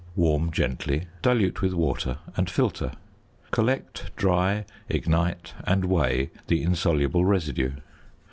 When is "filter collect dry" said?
2.49-4.65